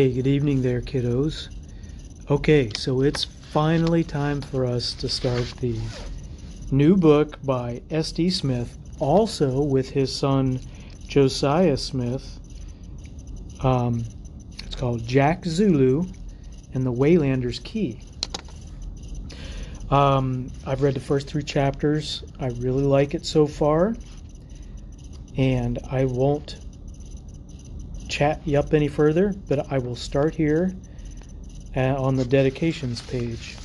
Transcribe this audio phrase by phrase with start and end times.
[0.00, 1.50] Hey, good evening there, kiddos.
[2.30, 5.78] Okay, so it's finally time for us to start the
[6.70, 8.30] new book by S.D.
[8.30, 10.58] Smith, also with his son
[11.06, 12.40] Josiah Smith.
[13.62, 14.02] Um,
[14.64, 16.06] it's called Jack Zulu
[16.72, 18.00] and the Waylander's Key.
[19.90, 22.24] Um, I've read the first three chapters.
[22.38, 23.94] I really like it so far.
[25.36, 26.56] And I won't
[28.10, 30.74] chat you up any further, but I will start here
[31.76, 33.56] uh, on the dedications page.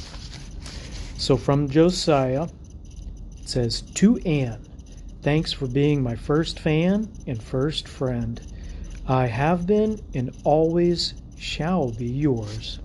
[1.18, 2.48] So from Josiah,
[3.40, 4.66] it says, To Anne,
[5.22, 8.40] thanks for being my first fan and first friend.
[9.08, 12.80] I have been and always shall be yours.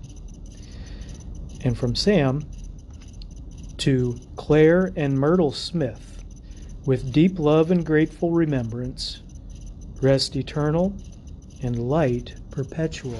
[1.63, 2.43] And from Sam,
[3.77, 6.23] to Claire and Myrtle Smith,
[6.85, 9.21] with deep love and grateful remembrance,
[10.01, 10.95] rest eternal
[11.61, 13.19] and light perpetual.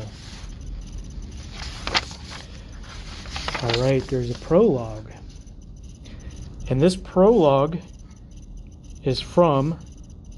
[3.64, 5.12] All right, there's a prologue.
[6.70, 7.78] And this prologue
[9.04, 9.78] is from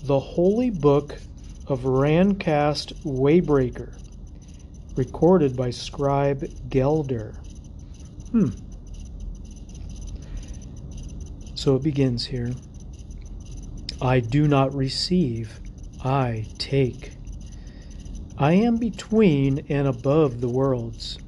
[0.03, 1.17] the Holy Book
[1.67, 3.97] of Rancast Waybreaker,
[4.95, 7.35] recorded by Scribe Gelder.
[8.31, 8.49] Hmm.
[11.55, 12.51] So it begins here.
[14.01, 15.61] I do not receive,
[16.03, 17.13] I take.
[18.37, 21.19] I am between and above the worlds.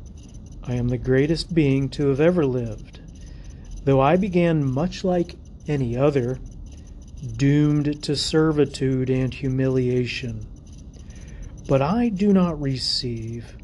[0.63, 2.99] I am the greatest being to have ever lived.
[3.83, 5.35] Though I began much like
[5.67, 6.39] any other,
[7.37, 10.47] doomed to servitude and humiliation.
[11.67, 13.55] But I do not receive,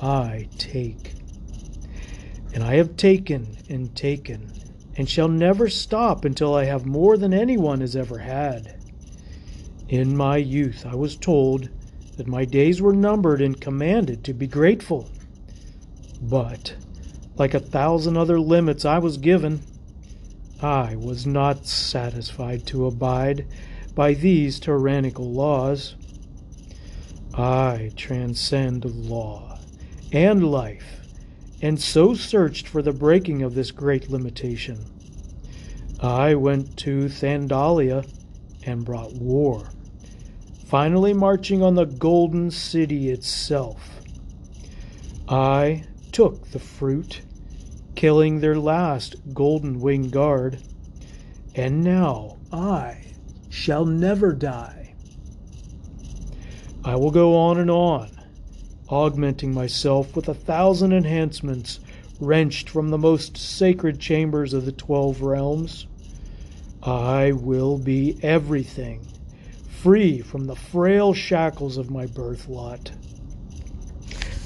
[0.00, 1.14] I take.
[2.52, 4.52] And I have taken and taken
[4.96, 8.78] and shall never stop until I have more than anyone has ever had.
[9.88, 11.70] In my youth, I was told
[12.16, 15.08] that my days were numbered and commanded to be grateful.
[16.20, 16.74] But,
[17.36, 19.60] like a thousand other limits I was given,
[20.60, 23.46] I was not satisfied to abide
[23.94, 25.96] by these tyrannical laws.
[27.34, 29.58] I transcend law
[30.12, 31.02] and life
[31.62, 34.78] and so searched for the breaking of this great limitation.
[36.00, 38.04] I went to Thandalia
[38.66, 39.71] and brought war,
[40.72, 44.00] finally marching on the golden city itself.
[45.28, 47.20] I took the fruit,
[47.94, 50.62] killing their last golden winged guard,
[51.54, 53.04] and now I
[53.50, 54.94] shall never die.
[56.82, 58.08] I will go on and on
[58.88, 61.80] augmenting myself with a thousand enhancements
[62.18, 65.86] wrenched from the most sacred chambers of the twelve realms.
[66.82, 69.06] I will be everything,
[69.82, 72.92] free from the frail shackles of my birth lot.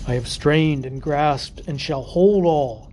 [0.08, 2.90] I have strained and grasped and shall hold all,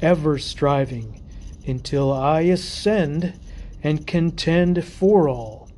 [0.00, 1.20] ever striving
[1.66, 3.34] until I ascend
[3.82, 5.68] and contend for all.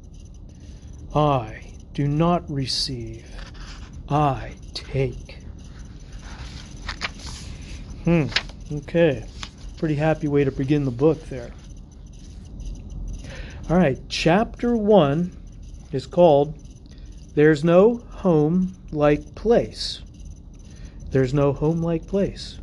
[1.12, 3.26] I do not receive.
[4.08, 5.38] I take.
[8.04, 8.26] Hmm,
[8.70, 9.24] okay.
[9.76, 11.50] Pretty happy way to begin the book there.
[13.70, 15.36] All right, chapter one
[15.92, 16.58] is called
[17.34, 20.02] There's No Home Like Place.
[21.12, 22.58] There's no home like place.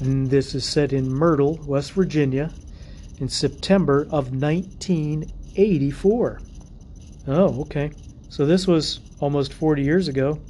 [0.00, 2.50] And this is set in Myrtle, West Virginia,
[3.18, 6.40] in September of 1984.
[7.28, 7.92] Oh, okay.
[8.28, 10.40] So this was almost 40 years ago.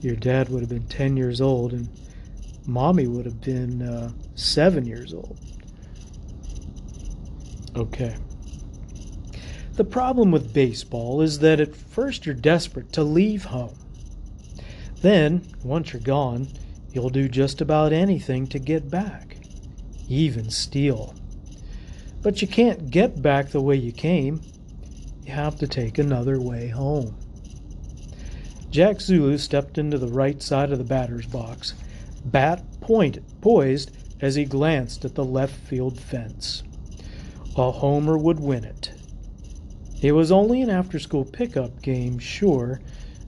[0.00, 1.88] Your dad would have been 10 years old, and
[2.66, 5.38] mommy would have been uh, 7 years old.
[7.76, 8.16] Okay.
[9.74, 13.76] The problem with baseball is that at first you're desperate to leave home.
[15.02, 16.48] Then, once you're gone,
[16.92, 19.36] you'll do just about anything to get back,
[20.08, 21.14] even steal.
[22.22, 24.40] But you can't get back the way you came
[25.24, 27.16] you have to take another way home.
[28.70, 31.74] Jack Zulu stepped into the right side of the batter's box,
[32.26, 36.62] bat point poised as he glanced at the left field fence.
[37.56, 38.92] A homer would win it.
[40.02, 42.80] It was only an after school pickup game, sure,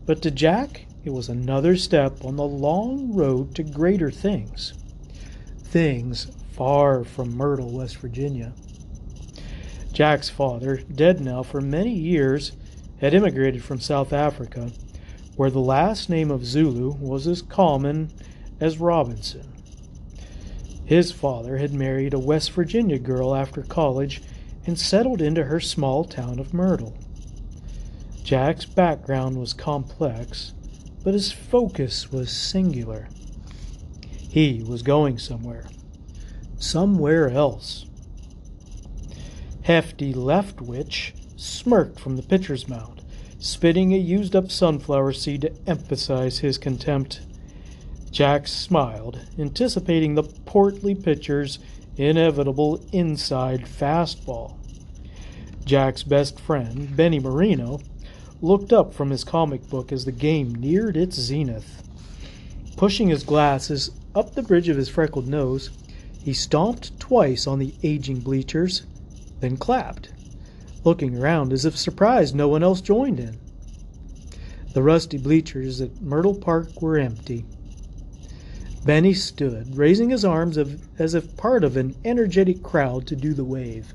[0.05, 4.75] but to Jack it was another step on the long road to greater things.
[5.63, 8.53] Things far from Myrtle, West Virginia.
[9.93, 12.53] Jack's father, dead now for many years,
[13.01, 14.73] had immigrated from South Africa,
[15.37, 18.11] where the last name of Zulu was as common
[18.59, 19.56] as Robinson.
[20.87, 24.23] His father had married a West Virginia girl after college
[24.65, 26.97] and settled into her small town of Myrtle.
[28.23, 30.55] Jack's background was complex,
[31.03, 33.09] but his focus was singular.
[34.31, 35.67] He was going somewhere.
[36.59, 37.87] Somewhere else.
[39.63, 43.03] Hefty Leftwich smirked from the pitcher's mound,
[43.41, 47.23] spitting a used up sunflower seed to emphasize his contempt.
[48.17, 51.59] Jack smiled, anticipating the portly pitcher's
[51.99, 54.55] inevitable inside fastball.
[55.67, 57.79] Jack's best friend, Benny Marino,
[58.41, 61.87] looked up from his comic book as the game neared its zenith.
[62.79, 65.69] Pushing his glasses up the bridge of his freckled nose,
[66.25, 68.87] he stomped twice on the aging bleachers,
[69.41, 70.09] then clapped,
[70.85, 73.39] looking around as if surprised no one else joined in.
[74.73, 77.45] The rusty bleachers at Myrtle Park were empty.
[78.87, 80.57] Benny stood, raising his arms
[80.97, 83.93] as if part of an energetic crowd to do the wave.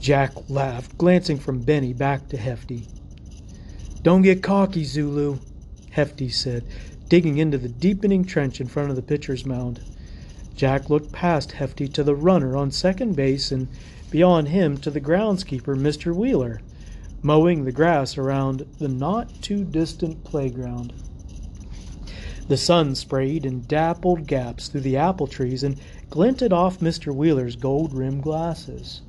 [0.00, 2.86] Jack laughed, glancing from Benny back to Hefty.
[4.02, 5.40] Don't get cocky, Zulu,
[5.90, 6.64] Hefty said,
[7.10, 9.80] digging into the deepening trench in front of the pitcher's mound.
[10.56, 13.68] Jack looked past Hefty to the runner on second base and
[14.10, 16.14] beyond him to the groundskeeper, Mr.
[16.14, 16.62] Wheeler,
[17.20, 20.94] mowing the grass around the not too distant playground.
[22.48, 25.78] The sun sprayed in dappled gaps through the apple trees and
[26.08, 27.14] glinted off Mr.
[27.14, 29.02] Wheeler's gold rimmed glasses.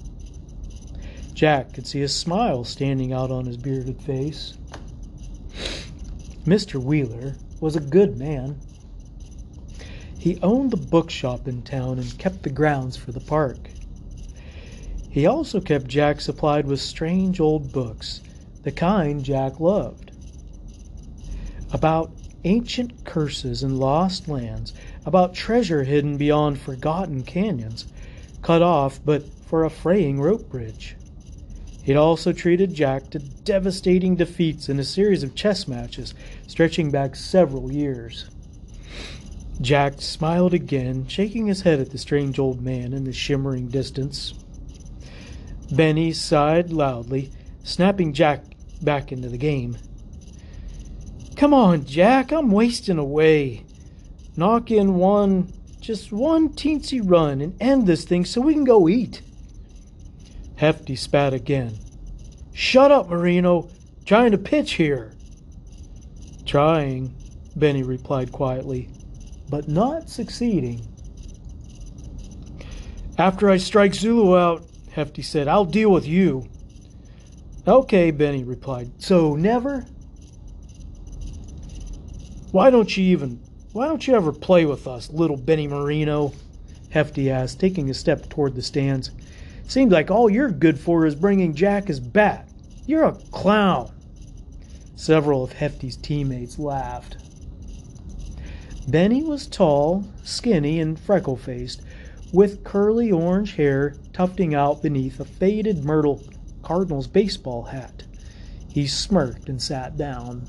[1.34, 4.58] Jack could see a smile standing out on his bearded face.
[6.46, 6.84] Mr.
[6.84, 8.58] Wheeler was a good man.
[10.18, 13.70] He owned the bookshop in town and kept the grounds for the park.
[15.10, 18.20] He also kept Jack supplied with strange old books,
[18.64, 20.12] the kind Jack loved.
[21.72, 22.12] About
[22.44, 24.74] ancient curses and lost lands,
[25.06, 27.86] about treasure hidden beyond forgotten canyons,
[28.42, 30.96] cut off but for a fraying rope bridge.
[31.84, 36.14] He'd also treated Jack to devastating defeats in a series of chess matches
[36.46, 38.26] stretching back several years.
[39.62, 44.34] Jack smiled again, shaking his head at the strange old man in the shimmering distance.
[45.72, 47.32] Benny sighed loudly,
[47.64, 48.44] snapping Jack
[48.82, 49.78] back into the game.
[51.40, 53.64] Come on, Jack, I'm wasting away.
[54.36, 55.50] Knock in one,
[55.80, 59.22] just one teensy run and end this thing so we can go eat.
[60.58, 61.78] Hefty spat again.
[62.52, 63.70] Shut up, Marino.
[64.04, 65.14] Trying to pitch here.
[66.46, 67.16] Trying,
[67.56, 68.90] Benny replied quietly,
[69.50, 70.86] but not succeeding.
[73.18, 76.50] After I strike Zulu out, Hefty said, I'll deal with you.
[77.66, 78.92] Okay, Benny replied.
[79.02, 79.86] So never?
[82.52, 83.40] Why don't you even
[83.74, 86.34] why don't you ever play with us, little Benny Marino?
[86.90, 89.12] Hefty asked, taking a step toward the stands.
[89.68, 92.50] Seems like all you're good for is bringing Jack his bat.
[92.88, 93.92] You're a clown.
[94.96, 97.18] Several of Hefty's teammates laughed.
[98.88, 101.84] Benny was tall, skinny, and freckle faced,
[102.34, 106.24] with curly orange hair tufting out beneath a faded Myrtle
[106.64, 108.04] Cardinals baseball hat.
[108.68, 110.48] He smirked and sat down.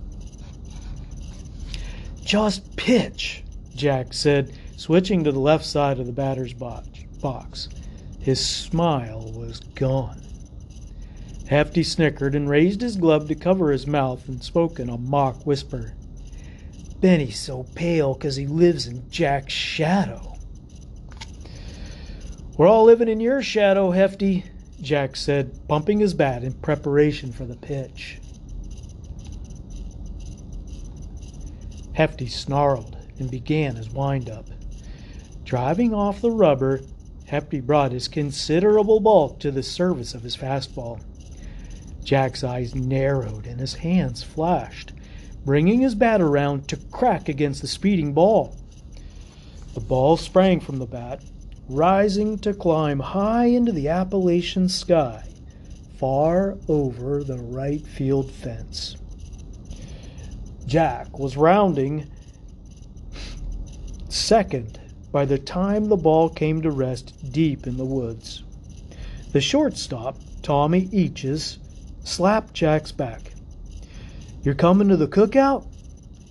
[2.30, 3.42] Just pitch,
[3.74, 7.68] Jack said, switching to the left side of the batter's box.
[8.20, 10.22] His smile was gone.
[11.48, 15.44] Hefty snickered and raised his glove to cover his mouth and spoke in a mock
[15.44, 15.94] whisper.
[17.00, 20.36] Benny's so pale 'cause he lives in Jack's shadow.
[22.56, 24.44] We're all living in your shadow, Hefty,
[24.80, 28.20] Jack said, pumping his bat in preparation for the pitch.
[32.00, 34.46] Hefty snarled and began his windup.
[35.44, 36.80] Driving off the rubber,
[37.26, 41.02] Hefty brought his considerable bulk to the service of his fastball.
[42.02, 44.94] Jack's eyes narrowed and his hands flashed,
[45.44, 48.56] bringing his bat around to crack against the speeding ball.
[49.74, 51.22] The ball sprang from the bat,
[51.68, 55.28] rising to climb high into the Appalachian sky,
[55.98, 58.96] far over the right field fence.
[60.66, 62.10] Jack was rounding
[64.08, 64.80] second
[65.12, 68.44] by the time the ball came to rest deep in the woods.
[69.32, 71.58] The shortstop, Tommy Eaches,
[72.04, 73.32] slapped Jack's back.
[74.42, 75.66] You're coming to the cookout?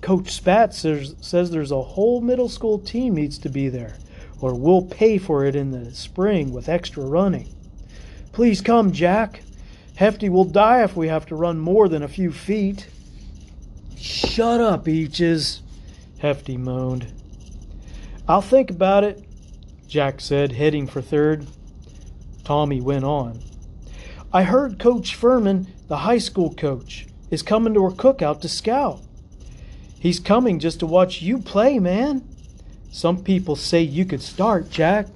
[0.01, 3.97] Coach Spatz says, says there's a whole middle school team needs to be there,
[4.39, 7.53] or we'll pay for it in the spring with extra running.
[8.31, 9.41] Please come, Jack.
[9.95, 12.87] Hefty will die if we have to run more than a few feet.
[13.99, 15.61] Shut up, Eaches,
[16.19, 17.11] Hefty moaned.
[18.29, 19.23] I'll think about it,
[19.87, 21.45] Jack said, heading for third.
[22.45, 23.41] Tommy went on.
[24.31, 29.01] I heard Coach Furman, the high school coach, is coming to our cookout to scout.
[29.99, 32.25] He's coming just to watch you play, man.
[32.91, 35.07] Some people say you could start, Jack,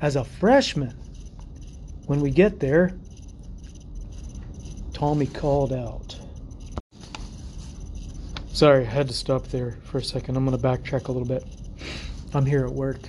[0.00, 0.94] as a freshman.
[2.06, 2.92] When we get there,
[4.92, 6.21] Tommy called out.
[8.52, 10.36] Sorry, I had to stop there for a second.
[10.36, 11.42] I'm going to backtrack a little bit.
[12.34, 13.00] I'm here at work.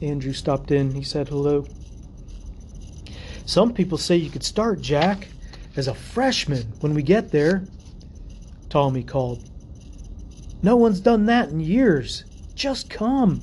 [0.00, 0.92] Andrew stopped in.
[0.92, 1.66] He said hello.
[3.46, 5.26] Some people say you could start, Jack,
[5.74, 7.64] as a freshman when we get there.
[8.68, 9.50] Tommy called.
[10.62, 12.24] No one's done that in years.
[12.54, 13.42] Just come.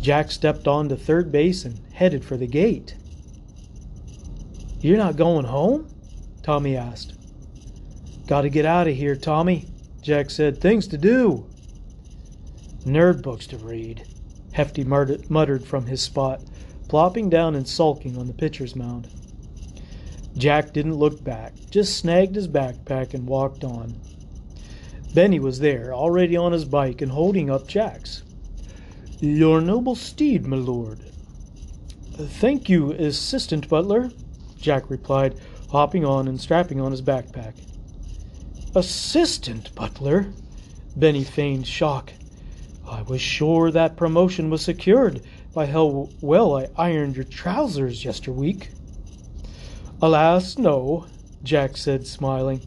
[0.00, 2.96] Jack stepped on to third base and headed for the gate.
[4.80, 5.88] You're not going home?
[6.42, 7.14] Tommy asked.
[8.26, 9.68] Got to get out of here, Tommy.
[10.00, 11.46] Jack said, Things to do.
[12.84, 14.04] Nerd books to read.
[14.52, 16.42] Hefty muttered from his spot,
[16.88, 19.08] plopping down and sulking on the pitcher's mound.
[20.36, 23.94] Jack didn't look back, just snagged his backpack and walked on.
[25.14, 28.22] Benny was there, already on his bike and holding up Jack's.
[29.20, 31.00] Your noble steed, my lord.
[32.14, 34.10] Thank you, assistant butler,
[34.58, 35.38] Jack replied,
[35.70, 37.54] hopping on and strapping on his backpack.
[38.74, 40.32] Assistant butler?
[40.96, 42.10] Benny feigned shock.
[42.88, 45.20] I was sure that promotion was secured
[45.52, 48.68] by how well I ironed your trousers yesterweek.
[50.00, 51.06] Alas, no,
[51.42, 52.62] Jack said, smiling.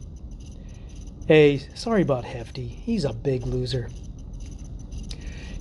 [1.26, 2.68] Hey, sorry about Hefty.
[2.68, 3.90] He's a big loser.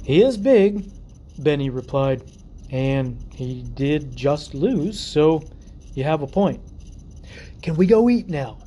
[0.04, 0.92] He is big,
[1.40, 2.22] Benny replied,
[2.70, 5.44] and he did just lose, so
[5.96, 6.62] you have a point.
[7.64, 8.60] Can we go eat now?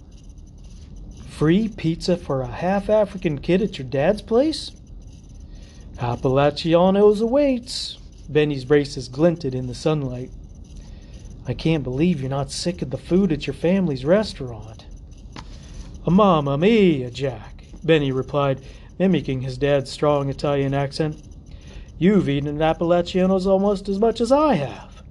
[1.38, 4.72] Free pizza for a half African kid at your dad's place?
[5.98, 7.96] Appalachianos awaits.
[8.28, 10.32] Benny's braces glinted in the sunlight.
[11.46, 14.84] I can't believe you're not sick of the food at your family's restaurant.
[16.06, 18.60] A Mamma mia, Jack, Benny replied,
[18.98, 21.22] mimicking his dad's strong Italian accent.
[21.98, 25.04] You've eaten at Appalachianos almost as much as I have.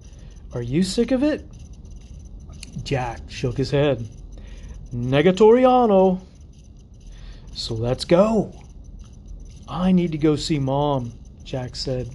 [0.53, 1.45] Are you sick of it?
[2.83, 4.09] Jack shook his head.
[4.93, 6.21] Negatoriano.
[7.53, 8.53] So let's go.
[9.67, 11.13] I need to go see Mom,
[11.43, 12.09] Jack said.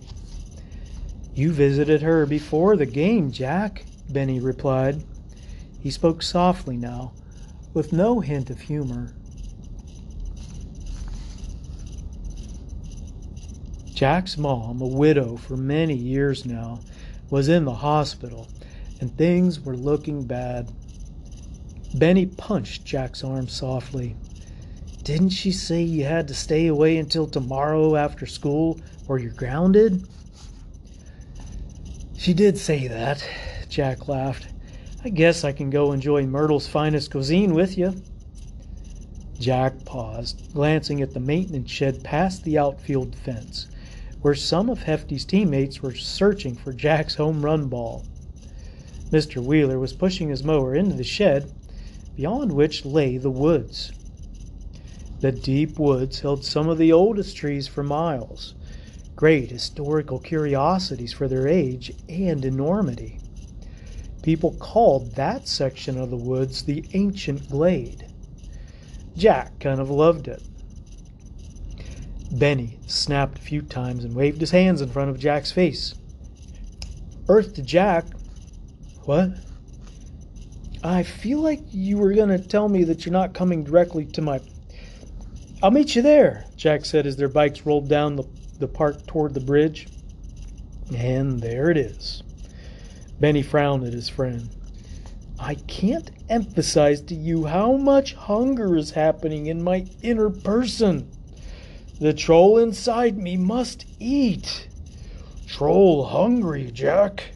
[1.34, 5.04] You visited her before the game, Jack, Benny replied.
[5.80, 7.12] He spoke softly now,
[7.74, 9.14] with no hint of humor.
[13.92, 16.80] Jack's mom, a widow for many years now,
[17.30, 18.48] was in the hospital,
[19.00, 20.70] and things were looking bad.
[21.94, 24.16] Benny punched Jack's arm softly.
[25.02, 30.06] Didn't she say you had to stay away until tomorrow after school or you're grounded?
[32.16, 33.22] She did say that,
[33.68, 34.46] Jack laughed.
[35.04, 38.00] I guess I can go enjoy Myrtle's finest cuisine with you.
[39.38, 43.66] Jack paused, glancing at the maintenance shed past the outfield fence,
[44.20, 48.04] where some of Hefty's teammates were searching for Jack's home run ball.
[49.10, 49.42] Mr.
[49.42, 51.52] Wheeler was pushing his mower into the shed,
[52.16, 53.92] beyond which lay the woods.
[55.20, 58.54] The deep woods held some of the oldest trees for miles,
[59.14, 63.20] great historical curiosities for their age and enormity.
[64.22, 68.06] People called that section of the woods the Ancient Glade.
[69.16, 70.42] Jack kind of loved it.
[72.32, 75.94] Benny snapped a few times and waved his hands in front of Jack's face.
[77.28, 78.06] Earth to Jack.
[79.04, 79.30] What?
[80.84, 84.22] I feel like you were going to tell me that you're not coming directly to
[84.22, 84.40] my.
[85.62, 88.24] I'll meet you there, Jack said as their bikes rolled down the,
[88.58, 89.86] the park toward the bridge.
[90.96, 92.24] And there it is.
[93.20, 94.48] Benny frowned at his friend.
[95.38, 101.08] I can't emphasize to you how much hunger is happening in my inner person.
[102.00, 104.66] The troll inside me must eat.
[105.46, 107.30] Troll hungry, Jack.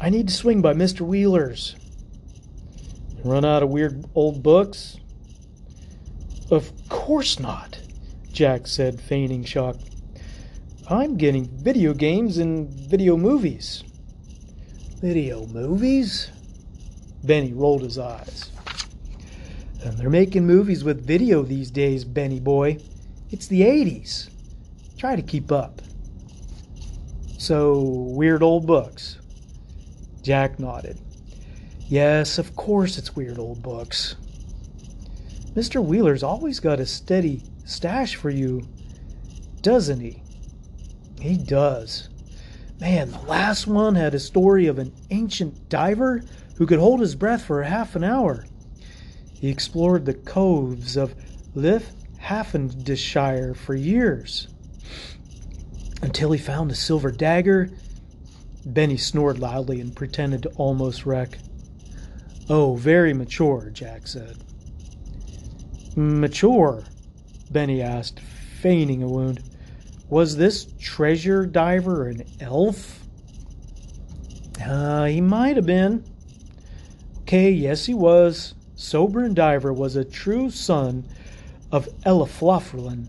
[0.00, 1.02] I need to swing by Mr.
[1.02, 1.76] Wheeler's.
[3.24, 4.98] Run out of weird old books?
[6.50, 7.78] Of course not,
[8.30, 9.76] Jack said, feigning shock.
[10.90, 13.82] I'm getting video games and video movies.
[15.00, 16.30] Video movies?
[17.24, 18.52] Benny rolled his eyes.
[19.82, 22.76] And they're making movies with video these days, Benny boy.
[23.30, 24.28] It's the 80s.
[24.98, 25.80] Try to keep up.
[27.38, 29.18] So, weird old books.
[30.22, 30.98] Jack nodded.
[31.86, 34.16] Yes, of course it's weird old books.
[35.54, 35.84] Mr.
[35.84, 38.66] Wheeler's always got a steady stash for you,
[39.60, 40.22] doesn't he?
[41.20, 42.08] He does.
[42.80, 46.22] Man, the last one had a story of an ancient diver
[46.56, 48.46] who could hold his breath for half an hour.
[49.32, 51.14] He explored the coves of
[51.54, 54.48] Lith Haffendishire for years
[56.02, 57.70] until he found a silver dagger.
[58.66, 61.38] Benny snored loudly and pretended to almost wreck.
[62.50, 64.36] Oh, very mature, Jack said.
[65.96, 66.84] Mature?
[67.50, 69.42] Benny asked, feigning a wound.
[70.10, 73.00] Was this treasure diver an elf?
[74.62, 76.04] Uh, he might have been.
[77.22, 78.54] Okay, yes, he was.
[78.76, 81.04] Sobran Diver was a true son
[81.72, 83.06] of Elaflofrlin.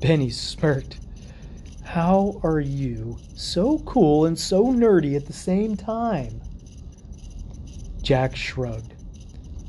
[0.00, 0.98] Benny smirked.
[1.82, 6.40] How are you so cool and so nerdy at the same time?
[8.02, 8.94] Jack shrugged.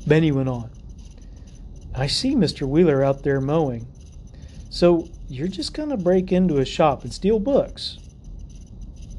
[0.06, 0.70] Benny went on.
[1.94, 2.66] I see Mr.
[2.66, 3.86] Wheeler out there mowing.
[4.68, 7.98] So you're just going to break into his shop and steal books?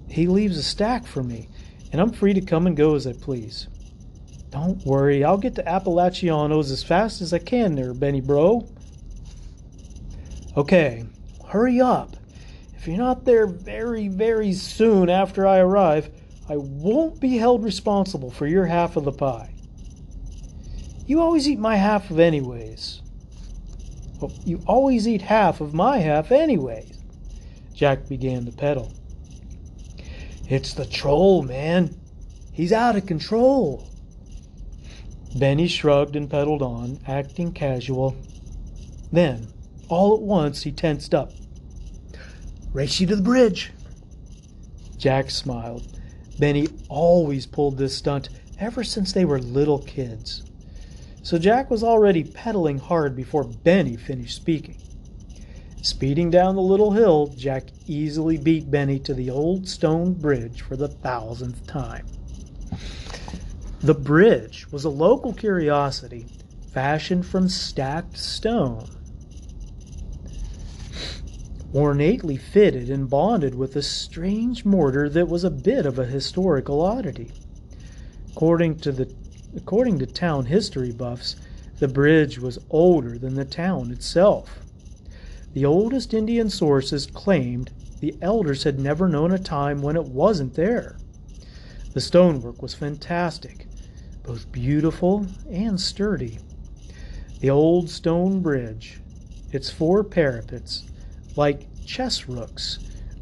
[0.09, 1.49] He leaves a stack for me,
[1.91, 3.67] and I'm free to come and go as I please.
[4.49, 8.67] Don't worry, I'll get to Appalachianos as fast as I can there, Benny Bro.
[10.55, 11.05] Okay,
[11.47, 12.15] hurry up.
[12.75, 16.09] If you're not there very, very soon after I arrive,
[16.47, 19.53] I won't be held responsible for your half of the pie.
[21.07, 23.01] You always eat my half of anyways.
[24.19, 26.99] Well, you always eat half of my half anyways.
[27.73, 28.91] Jack began to pedal.
[30.47, 31.95] It's the troll, man.
[32.53, 33.89] He's out of control.
[35.37, 38.15] Benny shrugged and pedaled on, acting casual.
[39.11, 39.47] Then,
[39.89, 41.31] all at once, he tensed up.
[42.71, 43.71] Race you to the bridge.
[44.97, 45.94] Jack smiled.
[46.37, 50.43] Benny always pulled this stunt ever since they were little kids.
[51.23, 54.77] So Jack was already pedaling hard before Benny finished speaking.
[55.81, 60.75] Speeding down the little hill, Jack easily beat Benny to the old stone bridge for
[60.75, 62.07] the thousandth time.
[63.81, 66.25] The bridge was a local curiosity
[66.71, 68.94] fashioned from stacked stone
[71.75, 76.81] ornately fitted and bonded with a strange mortar that was a bit of a historical
[76.81, 77.29] oddity.
[78.31, 79.13] According to the
[79.57, 81.35] according to town history buffs,
[81.79, 84.59] the bridge was older than the town itself.
[85.53, 90.53] The oldest Indian sources claimed the elders had never known a time when it wasn't
[90.53, 90.97] there.
[91.93, 93.67] The stonework was fantastic,
[94.23, 96.39] both beautiful and sturdy.
[97.41, 98.99] The old stone bridge,
[99.51, 100.83] its four parapets,
[101.35, 102.79] like chess rooks,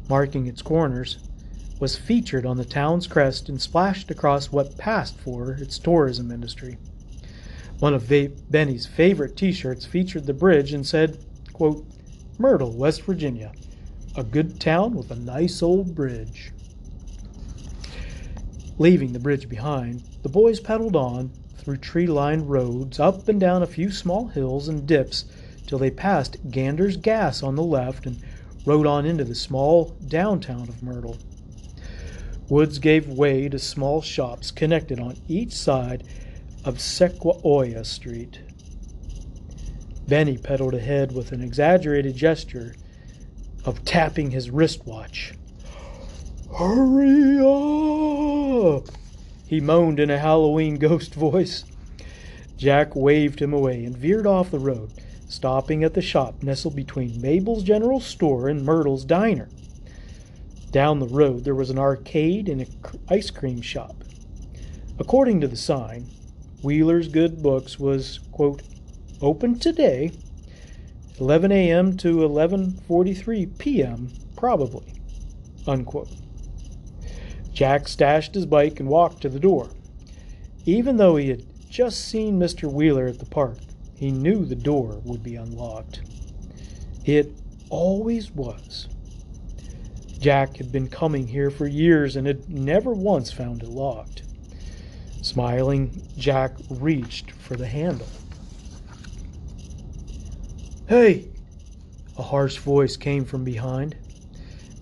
[0.08, 1.18] marking its corners,
[1.80, 6.78] was featured on the town's crest and splashed across what passed for its tourism industry.
[7.80, 8.08] One of
[8.50, 11.18] Benny's favorite t shirts featured the bridge and said,
[11.52, 11.84] quote,
[12.38, 13.52] Myrtle, West Virginia,
[14.16, 16.52] a good town with a nice old bridge.
[18.78, 23.62] Leaving the bridge behind, the boys pedaled on through tree lined roads, up and down
[23.62, 25.24] a few small hills and dips
[25.66, 28.22] till they passed Gander's Gas on the left and
[28.66, 31.18] rode on into the small downtown of Myrtle.
[32.48, 36.04] Woods gave way to small shops connected on each side
[36.64, 38.40] of Sequoia Street.
[40.06, 42.74] Benny pedaled ahead with an exaggerated gesture
[43.64, 45.32] of tapping his wristwatch.
[46.58, 48.88] Hurry up!
[49.46, 51.64] He moaned in a Halloween ghost voice.
[52.56, 54.92] Jack waved him away and veered off the road
[55.26, 59.48] stopping at the shop nestled between Mabel's General Store and Myrtle's Diner.
[60.70, 62.68] Down the road there was an arcade and an
[63.08, 64.04] ice cream shop.
[64.98, 66.06] According to the sign,
[66.62, 68.62] Wheeler's Good Books was, quote,
[69.20, 70.12] open today,
[71.20, 71.96] 11 a.m.
[71.98, 74.12] to 11:43 p.m.
[74.36, 74.94] probably,
[75.66, 76.10] unquote.
[77.52, 79.68] Jack stashed his bike and walked to the door.
[80.66, 82.70] Even though he had just seen Mr.
[82.70, 83.58] Wheeler at the park,
[83.96, 86.00] he knew the door would be unlocked.
[87.04, 87.32] It
[87.70, 88.88] always was.
[90.18, 94.22] Jack had been coming here for years and had never once found it locked.
[95.22, 98.06] Smiling, Jack reached for the handle.
[100.86, 101.28] Hey!
[102.16, 103.96] A harsh voice came from behind.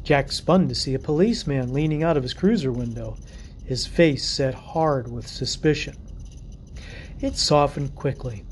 [0.02, 3.16] Jack spun to see a policeman leaning out of his cruiser window,
[3.64, 5.96] his face set hard with suspicion.
[7.20, 8.44] It softened quickly.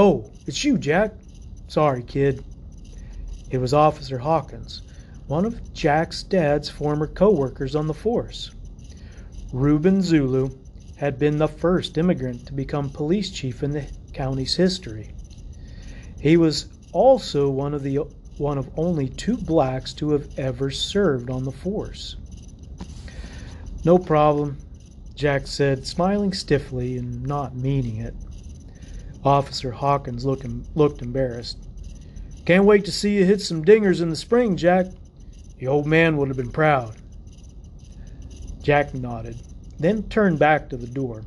[0.00, 1.12] Oh, it's you, Jack.
[1.66, 2.44] Sorry, kid.
[3.50, 4.82] It was Officer Hawkins,
[5.26, 8.52] one of Jack's dad's former co-workers on the force.
[9.52, 10.50] Reuben Zulu
[10.98, 15.16] had been the first immigrant to become police chief in the county's history.
[16.20, 17.96] He was also one of the
[18.36, 22.14] one of only two blacks to have ever served on the force.
[23.84, 24.58] No problem,
[25.16, 28.14] Jack said, smiling stiffly and not meaning it.
[29.24, 31.58] Officer Hawkins looked, looked embarrassed.
[32.44, 34.86] Can't wait to see you hit some dingers in the spring, Jack.
[35.58, 36.96] The old man would have been proud.
[38.62, 39.36] Jack nodded,
[39.78, 41.24] then turned back to the door,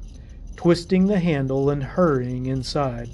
[0.55, 3.09] twisting the handle and hurrying inside.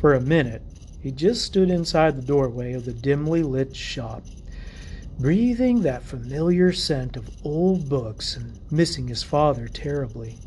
[0.00, 0.62] For a minute,
[1.00, 4.24] he just stood inside the doorway of the dimly lit shop,
[5.18, 10.38] breathing that familiar scent of old books and missing his father terribly.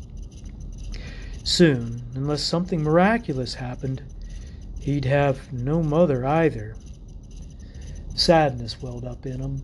[1.46, 4.02] Soon, unless something miraculous happened,
[4.80, 6.74] he'd have no mother either.
[8.16, 9.62] Sadness welled up in him.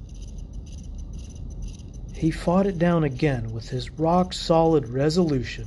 [2.15, 5.67] He fought it down again with his rock solid resolution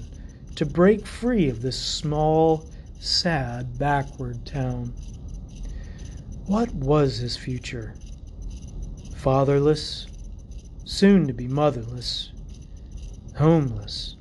[0.56, 2.66] to break free of this small,
[2.98, 4.94] sad, backward town.
[6.46, 7.94] What was his future?
[9.18, 10.08] Fatherless,
[10.86, 12.32] soon to be motherless,
[13.36, 14.16] homeless,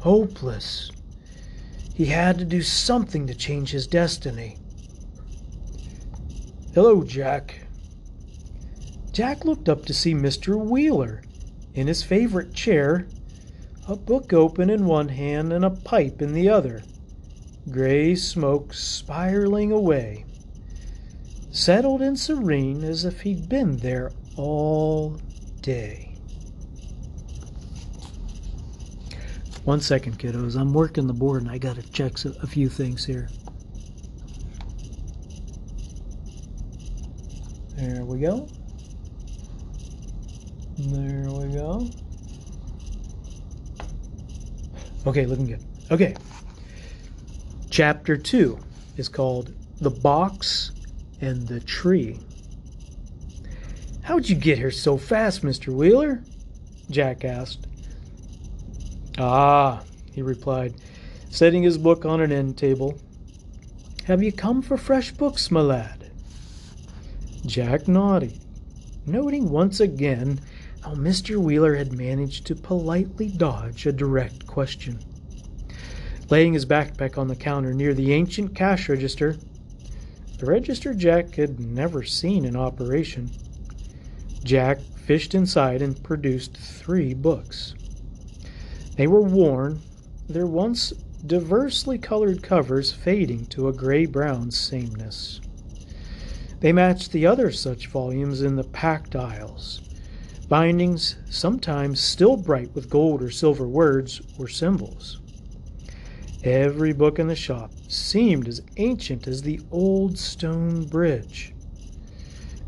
[0.00, 0.90] hopeless.
[1.94, 4.58] He had to do something to change his destiny.
[6.74, 7.60] Hello, Jack.
[9.12, 10.58] Jack looked up to see Mr.
[10.58, 11.22] Wheeler
[11.72, 13.06] in his favorite chair,
[13.86, 16.82] a book open in one hand and a pipe in the other,
[17.70, 20.24] gray smoke spiraling away,
[21.52, 25.20] settled and serene as if he'd been there all
[25.60, 26.13] day.
[29.64, 30.60] One second, kiddos.
[30.60, 33.30] I'm working the board and I got to check a few things here.
[37.76, 38.46] There we go.
[40.78, 41.88] There we go.
[45.06, 45.64] Okay, looking good.
[45.90, 46.14] Okay.
[47.70, 48.58] Chapter 2
[48.96, 50.72] is called The Box
[51.20, 52.20] and the Tree.
[54.02, 55.74] How'd you get here so fast, Mr.
[55.74, 56.22] Wheeler?
[56.90, 57.66] Jack asked.
[59.18, 60.74] Ah, he replied,
[61.30, 62.98] setting his book on an end table.
[64.06, 66.10] Have you come for fresh books, my lad?
[67.46, 68.38] Jack nodded,
[69.06, 70.40] noting once again
[70.82, 71.36] how Mr.
[71.36, 74.98] Wheeler had managed to politely dodge a direct question.
[76.28, 79.36] Laying his backpack on the counter near the ancient cash register,
[80.38, 83.30] the register Jack had never seen in operation,
[84.42, 87.74] Jack fished inside and produced three books.
[88.96, 89.80] They were worn,
[90.28, 90.92] their once
[91.26, 95.40] diversely colored covers fading to a gray brown sameness.
[96.60, 99.80] They matched the other such volumes in the packed aisles,
[100.48, 105.20] bindings sometimes still bright with gold or silver words or symbols.
[106.44, 111.52] Every book in the shop seemed as ancient as the old stone bridge.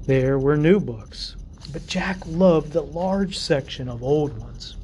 [0.07, 1.37] There were new books,
[1.73, 4.77] but Jack loved the large section of old ones.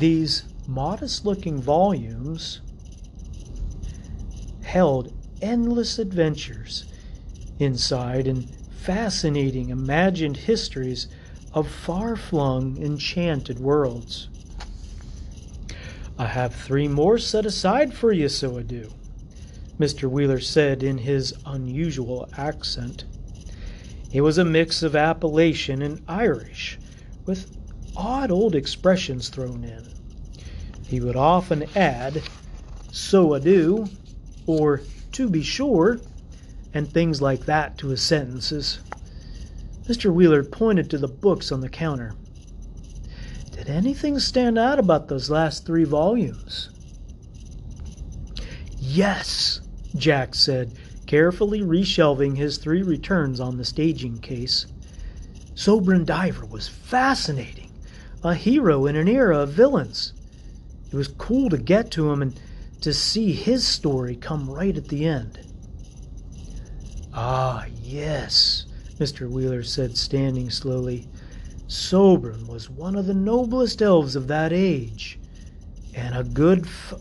[0.00, 2.62] These modest looking volumes
[4.62, 6.86] held endless adventures
[7.58, 11.06] inside and fascinating imagined histories
[11.52, 14.30] of far flung, enchanted worlds.
[16.18, 18.90] I have three more set aside for you, so I do,
[19.78, 20.08] Mr.
[20.08, 23.04] Wheeler said in his unusual accent.
[24.10, 26.78] It was a mix of Appalachian and Irish,
[27.26, 27.54] with
[27.96, 29.86] odd old expressions thrown in.
[30.86, 32.22] He would often add,
[32.90, 33.86] so I do,
[34.46, 36.00] or to be sure,
[36.74, 38.80] and things like that to his sentences.
[39.86, 40.12] Mr.
[40.12, 42.14] Wheeler pointed to the books on the counter.
[43.50, 46.70] Did anything stand out about those last three volumes?
[48.78, 49.60] Yes,
[49.96, 50.72] Jack said,
[51.06, 54.66] carefully reshelving his three returns on the staging case.
[55.54, 57.59] Sobran Diver was fascinating,
[58.22, 60.12] a hero in an era of villains.
[60.92, 62.38] It was cool to get to him and
[62.80, 65.38] to see his story come right at the end.
[67.12, 68.66] Ah, yes,
[68.98, 69.28] Mr.
[69.28, 71.08] Wheeler said, standing slowly.
[71.66, 75.18] Sobran was one of the noblest elves of that age,
[75.94, 76.66] and a good.
[76.66, 76.94] F-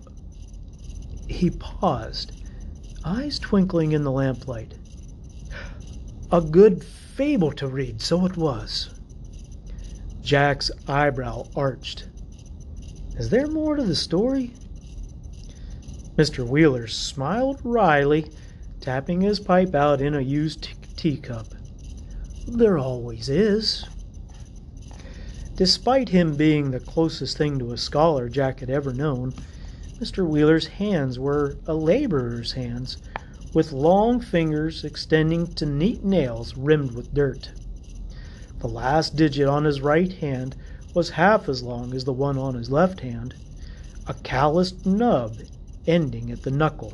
[1.28, 2.32] he paused,
[3.04, 4.76] eyes twinkling in the lamplight.
[6.32, 8.99] A good fable to read, so it was.
[10.30, 12.08] Jack's eyebrow arched.
[13.18, 14.54] Is there more to the story?
[16.18, 16.48] Mr.
[16.48, 18.30] Wheeler smiled wryly,
[18.80, 21.48] tapping his pipe out in a used teacup.
[22.48, 23.88] There always is.
[25.56, 29.34] Despite him being the closest thing to a scholar Jack had ever known,
[30.00, 30.28] Mr.
[30.28, 32.98] Wheeler's hands were a laborer's hands,
[33.56, 37.50] with long fingers extending to neat nails rimmed with dirt.
[38.60, 40.56] The last digit on his right hand
[40.94, 43.34] was half as long as the one on his left hand,
[44.08, 45.38] a calloused nub
[45.88, 46.94] ending at the knuckle.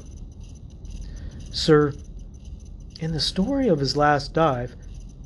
[1.52, 1.94] Sir,
[3.00, 4.76] in the story of his last dive,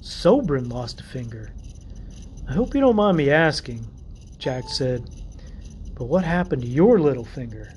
[0.01, 1.53] Sobran lost a finger.
[2.47, 3.87] I hope you don't mind me asking,
[4.37, 5.09] Jack said,
[5.95, 7.73] but what happened to your little finger?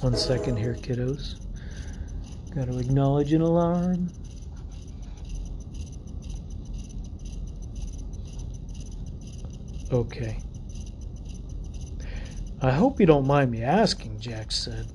[0.00, 1.40] One second here, kiddos.
[2.54, 4.10] Got to acknowledge an alarm.
[9.92, 10.38] Okay.
[12.62, 14.86] I hope you don't mind me asking, Jack said,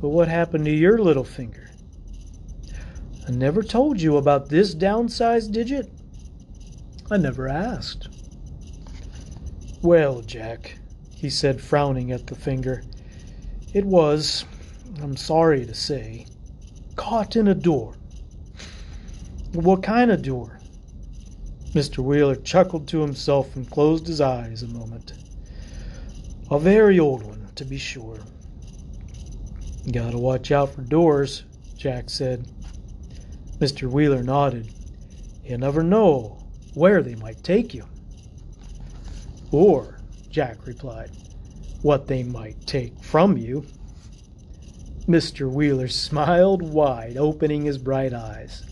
[0.00, 1.70] but what happened to your little finger?
[3.26, 5.90] I never told you about this downsized digit.
[7.10, 8.08] I never asked.
[9.80, 10.78] Well, Jack,
[11.14, 12.82] he said, frowning at the finger,
[13.72, 14.44] it was,
[15.00, 16.26] I'm sorry to say,
[16.96, 17.94] caught in a door.
[19.52, 20.57] What kind of door?
[21.72, 21.98] Mr.
[21.98, 25.12] Wheeler chuckled to himself and closed his eyes a moment.
[26.50, 28.18] A very old one, to be sure.
[29.92, 31.44] Gotta watch out for doors,
[31.76, 32.46] Jack said.
[33.58, 33.90] Mr.
[33.90, 34.72] Wheeler nodded.
[35.44, 36.38] You never know
[36.74, 37.84] where they might take you.
[39.50, 39.98] Or,
[40.30, 41.10] Jack replied,
[41.82, 43.66] what they might take from you.
[45.06, 45.50] Mr.
[45.50, 48.62] Wheeler smiled wide, opening his bright eyes.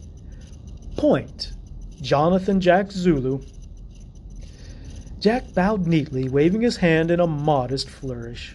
[0.97, 1.53] Point,
[2.01, 3.41] Jonathan Jack Zulu.
[5.19, 8.55] Jack bowed neatly, waving his hand in a modest flourish.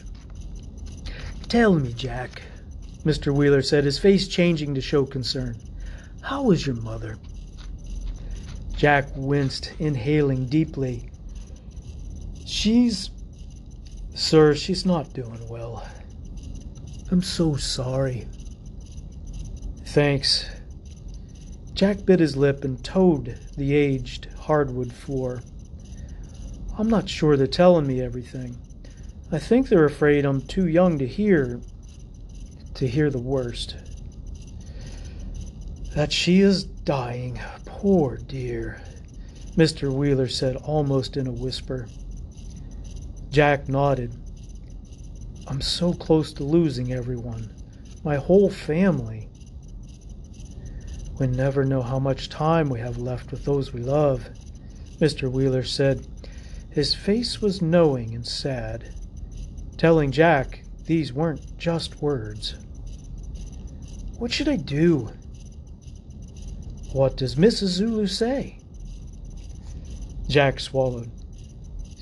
[1.49, 2.43] Tell me, Jack,
[3.03, 3.33] Mr.
[3.33, 5.57] Wheeler said, his face changing to show concern.
[6.21, 7.17] How is your mother?
[8.75, 11.09] Jack winced, inhaling deeply.
[12.45, 13.09] She's.
[14.13, 15.87] Sir, she's not doing well.
[17.11, 18.27] I'm so sorry.
[19.87, 20.45] Thanks,
[21.81, 25.41] Jack bit his lip and toed the aged hardwood floor.
[26.77, 28.55] I'm not sure they're telling me everything.
[29.31, 31.59] I think they're afraid I'm too young to hear
[32.75, 33.77] to hear the worst.
[35.95, 38.79] That she is dying, poor dear,
[39.57, 39.91] Mr.
[39.91, 41.87] Wheeler said almost in a whisper.
[43.31, 44.15] Jack nodded.
[45.47, 47.51] I'm so close to losing everyone,
[48.03, 49.20] my whole family.
[51.21, 54.27] We never know how much time we have left with those we love,
[54.97, 55.31] Mr.
[55.31, 56.07] Wheeler said.
[56.71, 58.95] His face was knowing and sad,
[59.77, 62.55] telling Jack these weren't just words.
[64.17, 65.11] What should I do?
[66.91, 67.67] What does Mrs.
[67.67, 68.57] Zulu say?
[70.27, 71.11] Jack swallowed.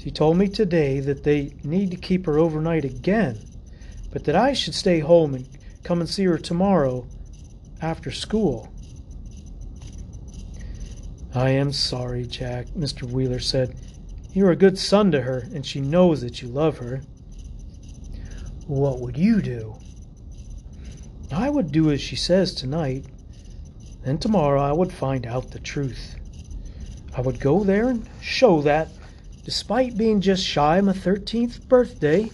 [0.01, 3.37] She told me today that they need to keep her overnight again,
[4.13, 5.45] but that I should stay home and
[5.83, 7.05] come and see her tomorrow
[7.81, 8.71] after school.
[11.33, 13.03] I am sorry, Jack, Mr.
[13.03, 13.75] Wheeler said.
[14.33, 17.01] You're a good son to her, and she knows that you love her.
[18.65, 19.75] What would you do?
[21.31, 23.05] I would do as she says tonight.
[24.03, 26.15] Then tomorrow I would find out the truth.
[27.15, 28.89] I would go there and show that,
[29.43, 32.31] despite being just shy of my 13th birthday,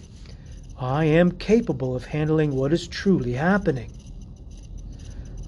[0.79, 3.91] I am capable of handling what is truly happening.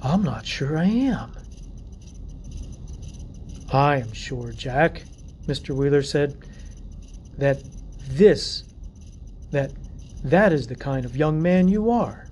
[0.02, 1.37] I'm not sure I am.
[3.72, 5.04] I am sure, Jack,
[5.46, 5.76] Mr.
[5.76, 6.38] Wheeler said,
[7.38, 7.62] that
[8.10, 8.64] this,
[9.52, 9.72] that
[10.24, 12.28] that is the kind of young man you are,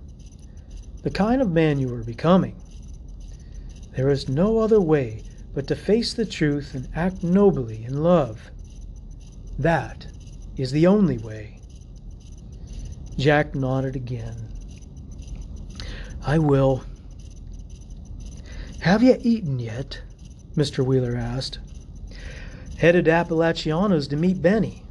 [1.04, 2.62] the kind of man you are becoming.
[3.95, 8.52] There is no other way but to face the truth and act nobly in love.
[9.58, 10.08] That
[10.58, 11.60] is the only way.
[13.17, 14.50] Jack nodded again.
[16.26, 16.84] I will.
[18.80, 20.02] Have you eaten yet?
[20.55, 20.85] Mr.
[20.85, 21.59] Wheeler asked.
[22.77, 24.83] Headed to Appalachianos to meet Benny.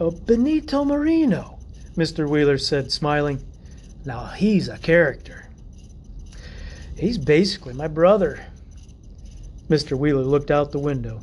[0.00, 1.58] Oh, Benito Marino,
[1.96, 2.28] Mr.
[2.28, 3.42] Wheeler said, smiling.
[4.04, 5.48] Now he's a character.
[6.96, 8.44] He's basically my brother.
[9.68, 9.96] Mr.
[9.96, 11.20] Wheeler looked out the window.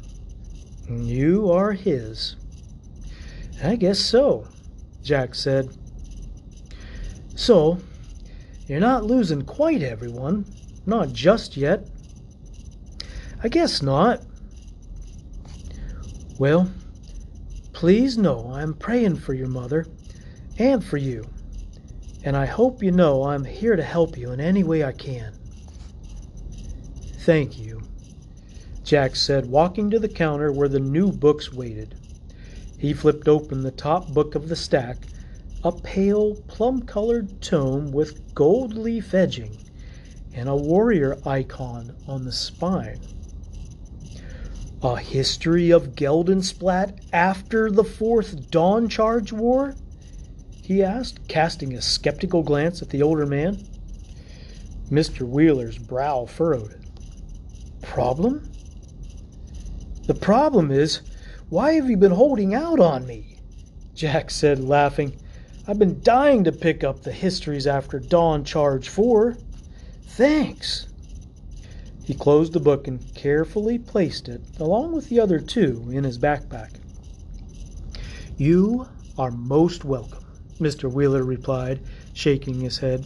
[0.89, 2.35] You are his.
[3.63, 4.47] I guess so,
[5.03, 5.69] Jack said.
[7.35, 7.79] So,
[8.67, 10.45] you're not losing quite everyone,
[10.85, 11.87] not just yet.
[13.41, 14.21] I guess not.
[16.37, 16.69] Well,
[17.71, 19.85] please know I'm praying for your mother
[20.57, 21.25] and for you,
[22.25, 25.33] and I hope you know I'm here to help you in any way I can.
[27.19, 27.81] Thank you,
[28.83, 31.95] Jack said, walking to the counter where the new books waited.
[32.77, 34.97] He flipped open the top book of the stack,
[35.63, 39.57] a pale plum colored tome with gold leaf edging
[40.33, 42.99] and a warrior icon on the spine.
[44.81, 49.75] A history of Geldensplat after the Fourth Dawn Charge War?
[50.63, 53.67] he asked, casting a skeptical glance at the older man.
[54.89, 55.27] Mr.
[55.27, 56.79] Wheeler's brow furrowed.
[57.81, 58.49] Problem?
[60.07, 61.01] The problem is,
[61.49, 63.39] why have you been holding out on me?
[63.93, 65.19] Jack said, laughing.
[65.67, 69.35] I've been dying to pick up the histories after Dawn Charge 4.
[70.03, 70.87] Thanks.
[72.09, 76.17] He closed the book and carefully placed it, along with the other two, in his
[76.17, 76.71] backpack.
[78.35, 80.25] You are most welcome,
[80.59, 80.91] Mr.
[80.91, 81.81] Wheeler replied,
[82.15, 83.05] shaking his head.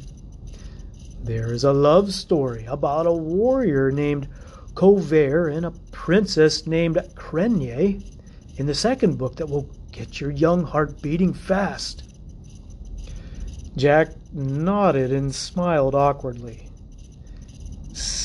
[1.21, 4.29] There is a love story about a warrior named
[4.73, 8.09] Kovert and a princess named Krenye
[8.55, 12.03] in the second book that will get your young heart beating fast.
[13.75, 16.69] Jack nodded and smiled awkwardly.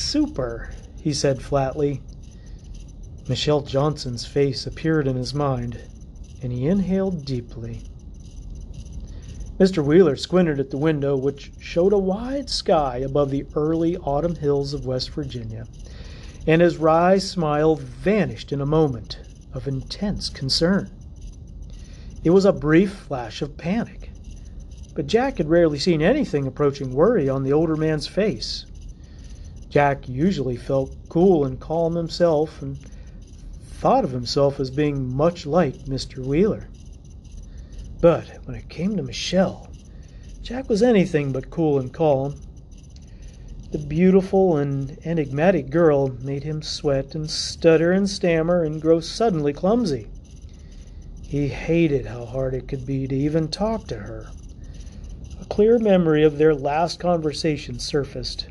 [0.09, 2.01] Super, he said flatly.
[3.27, 5.79] Michelle Johnson's face appeared in his mind,
[6.41, 7.81] and he inhaled deeply.
[9.59, 9.85] Mr.
[9.85, 14.73] Wheeler squinted at the window, which showed a wide sky above the early autumn hills
[14.73, 15.67] of West Virginia,
[16.47, 19.19] and his wry smile vanished in a moment
[19.53, 20.89] of intense concern.
[22.23, 24.09] It was a brief flash of panic,
[24.95, 28.65] but Jack had rarely seen anything approaching worry on the older man's face.
[29.69, 32.77] Jack usually felt cool and calm himself and
[33.61, 36.25] thought of himself as being much like Mr.
[36.25, 36.67] Wheeler.
[38.01, 39.69] But when it came to Michelle,
[40.41, 42.35] Jack was anything but cool and calm.
[43.71, 49.53] The beautiful and enigmatic girl made him sweat and stutter and stammer and grow suddenly
[49.53, 50.07] clumsy.
[51.21, 54.31] He hated how hard it could be to even talk to her.
[55.39, 58.47] A clear memory of their last conversation surfaced.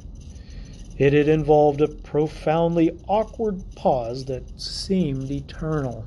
[0.99, 6.05] It had involved a profoundly awkward pause that seemed eternal.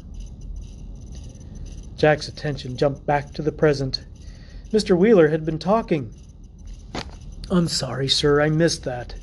[1.96, 4.06] Jack's attention jumped back to the present.
[4.72, 4.98] Mr.
[4.98, 6.14] Wheeler had been talking.
[7.50, 9.16] I'm sorry, sir, I missed that.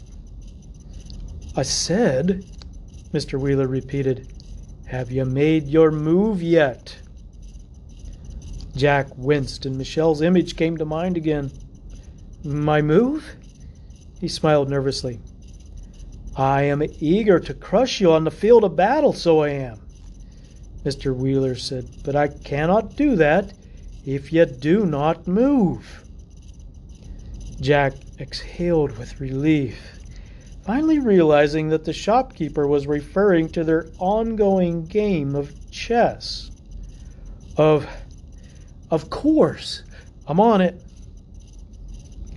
[1.54, 2.46] I said,
[3.12, 3.38] Mr.
[3.38, 4.33] Wheeler repeated,
[4.87, 6.96] Have you made your move yet?
[8.74, 11.50] Jack winced, and Michelle's image came to mind again.
[12.44, 13.37] My move?
[14.20, 15.20] He smiled nervously.
[16.38, 19.81] I am eager to crush you on the field of battle, so I am.
[20.85, 21.14] Mr.
[21.14, 23.53] Wheeler said, But I cannot do that
[24.07, 26.05] if you do not move.
[27.61, 29.98] Jack exhaled with relief,
[30.64, 36.53] finally realizing that the shopkeeper was referring to their ongoing game of chess.
[37.57, 37.88] Of
[38.92, 39.83] of course.
[40.29, 40.81] I'm on it.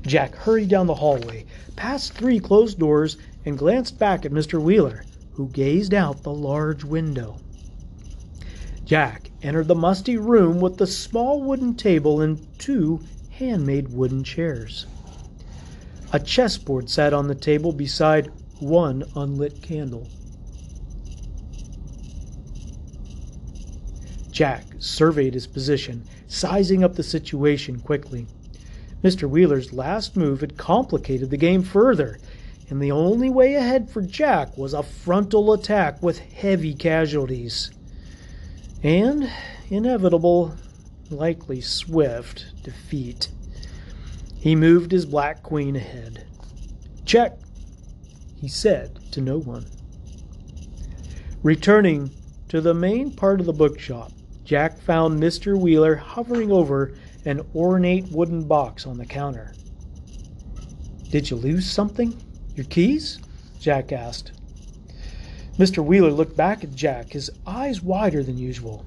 [0.02, 4.62] Jack hurried down the hallway, past three closed doors, and glanced back at Mr.
[4.62, 5.04] Wheeler,
[5.34, 7.38] who gazed out the large window.
[8.86, 14.86] Jack entered the musty room with the small wooden table and two handmade wooden chairs.
[16.14, 20.08] A chessboard sat on the table beside one unlit candle.
[24.32, 28.26] Jack surveyed his position sizing up the situation quickly.
[29.04, 29.30] Mr.
[29.30, 32.20] Wheeler's last move had complicated the game further,
[32.70, 37.72] and the only way ahead for Jack was a frontal attack with heavy casualties.
[38.84, 39.30] And
[39.70, 40.56] inevitable,
[41.10, 43.30] likely swift, defeat.
[44.40, 46.26] He moved his black queen ahead.
[47.06, 47.38] Check,
[48.40, 49.66] he said to no one.
[51.44, 52.12] Returning
[52.50, 54.12] to the main part of the bookshop,
[54.44, 55.58] Jack found Mr.
[55.58, 56.94] Wheeler hovering over
[57.26, 59.54] an ornate wooden box on the counter.
[61.10, 62.16] Did you lose something?
[62.56, 63.20] Your keys?
[63.60, 64.32] Jack asked.
[65.58, 65.84] Mr.
[65.84, 68.86] Wheeler looked back at Jack, his eyes wider than usual.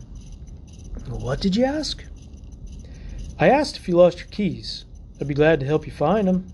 [1.09, 2.05] What did you ask?
[3.39, 4.85] I asked if you lost your keys.
[5.21, 6.47] I'd be glad to help you find them.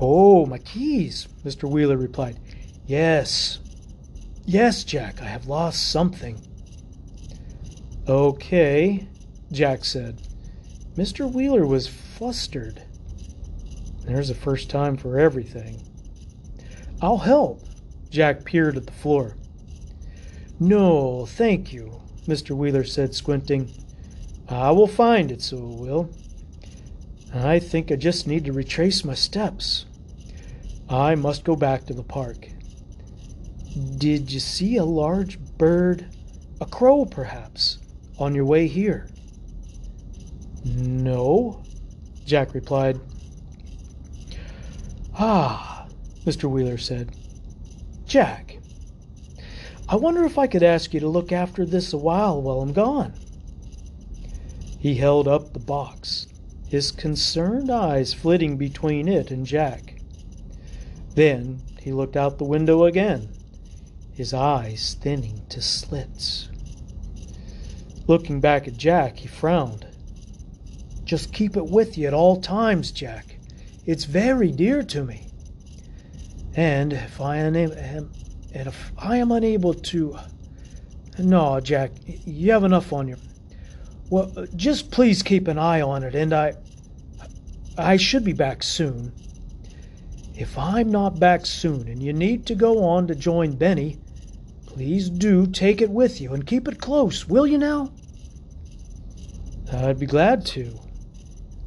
[0.00, 1.68] Oh, my keys, Mr.
[1.68, 2.38] Wheeler replied.
[2.86, 3.58] Yes.
[4.44, 6.40] Yes, Jack, I have lost something.
[8.08, 9.06] Okay,
[9.52, 10.20] Jack said.
[10.96, 11.30] Mr.
[11.30, 12.82] Wheeler was flustered.
[14.04, 15.80] There's a first time for everything.
[17.00, 17.62] I'll help.
[18.10, 19.36] Jack peered at the floor.
[20.58, 22.56] No, thank you, Mr.
[22.56, 23.70] Wheeler said, squinting.
[24.48, 26.10] I will find it, so it will.
[27.34, 29.86] I think I just need to retrace my steps.
[30.88, 32.48] I must go back to the park.
[33.96, 36.06] Did you see a large bird?
[36.60, 37.78] A crow, perhaps?
[38.18, 39.08] on your way here?
[40.64, 41.62] No,
[42.24, 43.00] Jack replied.
[45.14, 45.86] Ah,
[46.24, 46.48] Mr.
[46.48, 47.16] Wheeler said.
[48.06, 48.58] Jack,
[49.88, 52.72] I wonder if I could ask you to look after this a while while I'm
[52.72, 53.12] gone.
[54.78, 56.26] He held up the box,
[56.68, 60.00] his concerned eyes flitting between it and Jack.
[61.14, 63.28] Then he looked out the window again,
[64.14, 66.48] his eyes thinning to slits.
[68.06, 69.86] Looking back at Jack, he frowned.
[71.12, 73.36] Just keep it with you at all times, Jack.
[73.84, 75.26] It's very dear to me.
[76.56, 78.08] And if I am, and
[78.54, 80.16] if I am unable to.
[81.18, 83.16] No, Jack, you have enough on you.
[84.08, 86.54] Well, just please keep an eye on it, and I.
[87.76, 89.12] I should be back soon.
[90.34, 93.98] If I'm not back soon and you need to go on to join Benny,
[94.64, 97.92] please do take it with you and keep it close, will you now?
[99.70, 100.78] I'd be glad to,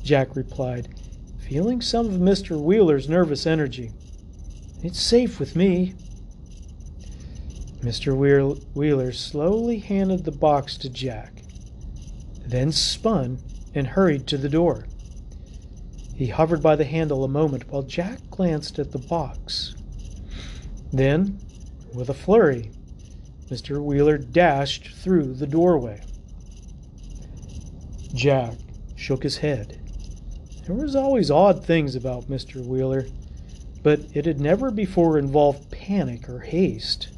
[0.06, 0.94] Jack replied,
[1.40, 2.62] feeling some of Mr.
[2.62, 3.92] Wheeler's nervous energy.
[4.84, 5.96] It's safe with me.
[7.80, 8.16] Mr.
[8.76, 11.42] Wheeler slowly handed the box to Jack,
[12.46, 13.40] then spun
[13.74, 14.86] and hurried to the door.
[16.16, 19.74] He hovered by the handle a moment while Jack glanced at the box.
[20.94, 21.40] Then,
[21.96, 22.70] with a flurry,
[23.50, 23.84] Mr.
[23.84, 26.00] Wheeler dashed through the doorway.
[28.14, 28.54] Jack
[28.96, 29.82] shook his head.
[30.66, 32.66] There was always odd things about Mr.
[32.66, 33.06] Wheeler,
[33.84, 37.10] but it had never before involved panic or haste.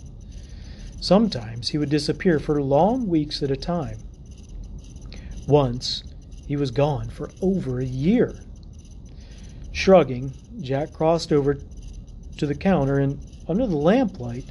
[1.00, 4.00] Sometimes he would disappear for long weeks at a time.
[5.48, 6.04] Once,
[6.46, 8.36] he was gone for over a year.
[9.72, 11.58] Shrugging, Jack crossed over
[12.38, 13.18] to the counter and,
[13.48, 14.46] under the lamplight,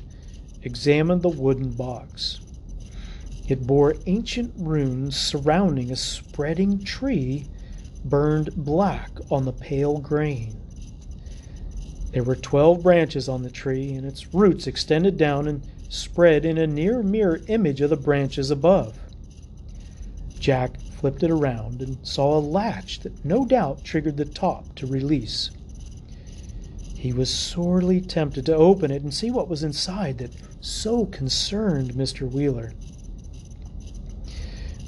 [0.63, 2.41] examined the wooden box.
[3.47, 7.47] It bore ancient runes surrounding a spreading tree
[8.09, 10.57] burned black on the pale grain.
[12.13, 16.59] There were twelve branches on the tree, and its roots extended down and spread in
[16.59, 18.99] a near mirror image of the branches above.
[20.39, 24.87] Jack flipped it around and saw a latch that no doubt triggered the top to
[24.87, 25.51] release.
[26.95, 31.93] He was sorely tempted to open it and see what was inside that so concerned
[31.93, 32.31] Mr.
[32.31, 32.73] Wheeler.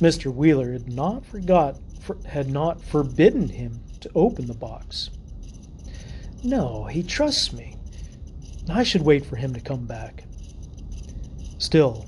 [0.01, 0.33] Mr.
[0.33, 1.77] Wheeler had not forgot
[2.27, 5.11] had not forbidden him to open the box.
[6.43, 7.77] No, he trusts me.
[8.71, 10.25] I should wait for him to come back.
[11.59, 12.07] Still,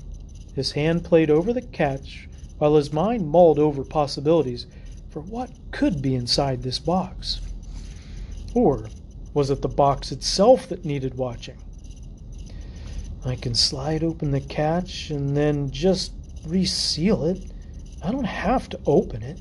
[0.55, 4.67] his hand played over the catch while his mind mulled over possibilities
[5.09, 7.41] for what could be inside this box.
[8.53, 8.87] Or
[9.33, 11.57] was it the box itself that needed watching?
[13.25, 16.13] I can slide open the catch and then just
[16.45, 17.51] reseal it.
[18.03, 19.39] I don't have to open it.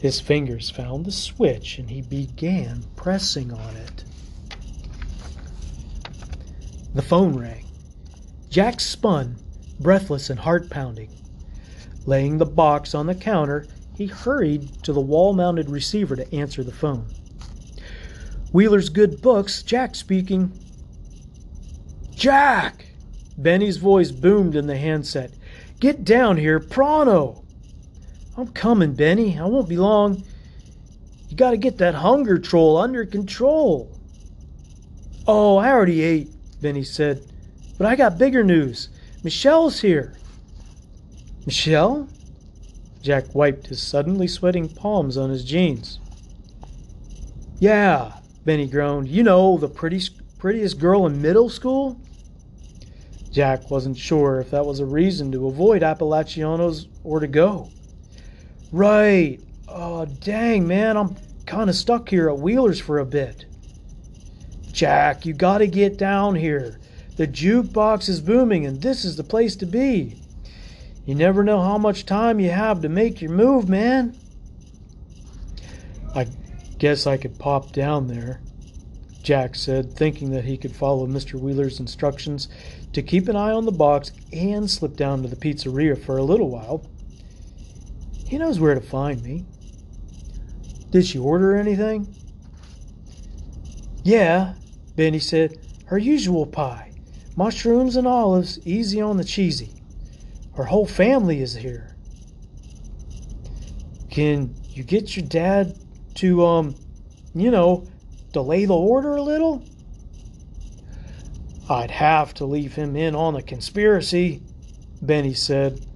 [0.00, 4.04] His fingers found the switch and he began pressing on it.
[6.94, 7.64] The phone rang.
[8.48, 9.36] Jack spun,
[9.80, 11.10] breathless and heart pounding.
[12.06, 16.62] Laying the box on the counter, he hurried to the wall mounted receiver to answer
[16.62, 17.06] the phone.
[18.52, 20.52] Wheeler's Good Books, Jack speaking.
[22.14, 22.86] Jack!
[23.36, 25.32] Benny's voice boomed in the handset.
[25.80, 27.44] Get down here, pronto!
[28.38, 29.36] I'm coming, Benny.
[29.36, 30.22] I won't be long.
[31.28, 33.92] You gotta get that hunger troll under control.
[35.26, 36.30] Oh, I already ate,
[36.62, 37.20] Benny said.
[37.76, 38.90] But I got bigger news.
[39.24, 40.14] Michelle's here.
[41.46, 42.08] Michelle?
[43.02, 45.98] Jack wiped his suddenly sweating palms on his jeans.
[47.58, 48.12] Yeah,
[48.44, 49.08] Benny groaned.
[49.08, 50.00] You know, the pretty,
[50.38, 52.00] prettiest girl in middle school?
[53.32, 57.68] Jack wasn't sure if that was a reason to avoid Appalachianos or to go.
[58.70, 59.40] Right.
[59.66, 60.96] Oh, dang, man.
[60.96, 61.16] I'm
[61.46, 63.46] kind of stuck here at Wheeler's for a bit.
[64.72, 66.78] Jack, you got to get down here.
[67.16, 70.22] The jukebox is booming, and this is the place to be.
[71.04, 74.16] You never know how much time you have to make your move, man.
[76.14, 76.26] I
[76.78, 78.40] guess I could pop down there,
[79.22, 81.40] Jack said, thinking that he could follow Mr.
[81.40, 82.48] Wheeler's instructions
[82.92, 86.22] to keep an eye on the box and slip down to the pizzeria for a
[86.22, 86.84] little while.
[88.28, 89.46] He knows where to find me.
[90.90, 92.14] Did she order anything?
[94.04, 94.54] Yeah,
[94.96, 95.58] Benny said.
[95.86, 96.92] Her usual pie.
[97.36, 99.82] Mushrooms and olives, easy on the cheesy.
[100.54, 101.96] Her whole family is here.
[104.10, 105.78] Can you get your dad
[106.16, 106.74] to, um,
[107.34, 107.86] you know,
[108.32, 109.64] delay the order a little?
[111.70, 114.42] I'd have to leave him in on the conspiracy,
[115.00, 115.87] Benny said.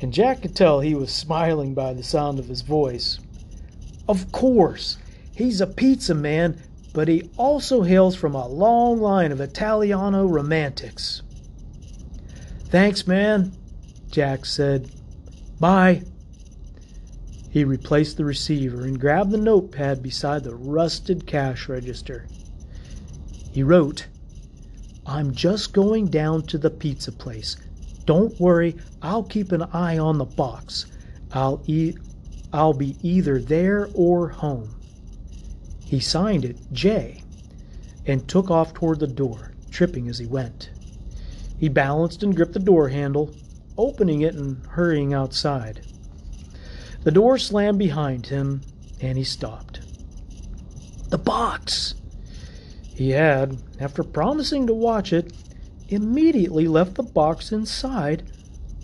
[0.00, 3.18] And Jack could tell he was smiling by the sound of his voice.
[4.08, 4.98] Of course,
[5.34, 6.62] he's a pizza man,
[6.94, 11.22] but he also hails from a long line of Italiano romantics.
[12.70, 13.52] Thanks, man,
[14.10, 14.90] Jack said.
[15.58, 16.02] Bye.
[17.50, 22.26] He replaced the receiver and grabbed the notepad beside the rusted cash register.
[23.52, 24.06] He wrote,
[25.06, 27.56] I'm just going down to the pizza place.
[28.08, 30.86] Don't worry, I'll keep an eye on the box.
[31.30, 31.92] I'll e-
[32.54, 34.74] I'll be either there or home.
[35.84, 37.22] He signed it J
[38.06, 40.70] and took off toward the door, tripping as he went.
[41.58, 43.34] He balanced and gripped the door handle,
[43.76, 45.82] opening it and hurrying outside.
[47.02, 48.62] The door slammed behind him,
[49.02, 49.80] and he stopped.
[51.10, 51.94] The box!
[52.94, 55.30] He had, after promising to watch it,
[55.88, 58.30] immediately left the box inside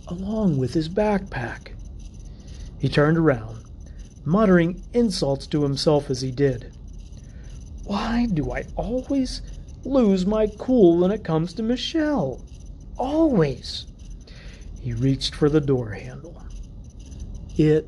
[0.08, 1.72] along with his backpack.
[2.78, 3.64] He turned around,
[4.24, 6.72] muttering insults to himself as he did.
[7.84, 9.42] Why do I always
[9.84, 12.42] lose my cool when it comes to Michelle?
[12.96, 13.86] Always.
[14.80, 16.42] He reached for the door handle.
[17.56, 17.86] It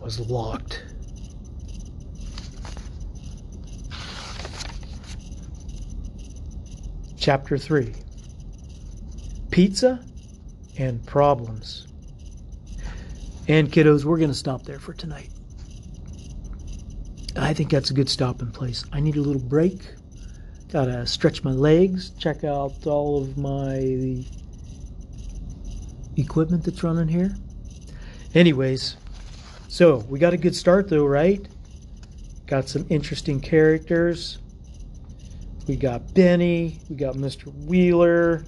[0.00, 0.82] was locked.
[7.16, 7.94] Chapter 3
[9.54, 10.04] Pizza
[10.78, 11.86] and Problems.
[13.46, 15.30] And kiddos, we're going to stop there for tonight.
[17.36, 18.84] I think that's a good stopping place.
[18.92, 19.78] I need a little break.
[20.72, 24.24] Gotta stretch my legs, check out all of my
[26.16, 27.32] equipment that's running here.
[28.34, 28.96] Anyways,
[29.68, 31.46] so we got a good start though, right?
[32.46, 34.38] Got some interesting characters.
[35.68, 37.54] We got Benny, we got Mr.
[37.66, 38.44] Wheeler,